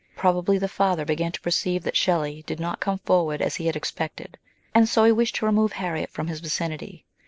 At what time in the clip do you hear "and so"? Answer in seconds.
4.73-5.03